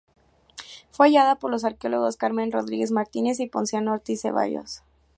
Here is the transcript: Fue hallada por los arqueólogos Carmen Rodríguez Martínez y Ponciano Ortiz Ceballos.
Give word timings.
Fue 0.89 1.05
hallada 1.09 1.35
por 1.35 1.51
los 1.51 1.63
arqueólogos 1.63 2.17
Carmen 2.17 2.51
Rodríguez 2.51 2.89
Martínez 2.89 3.39
y 3.39 3.45
Ponciano 3.45 3.91
Ortiz 3.93 4.21
Ceballos. 4.23 4.81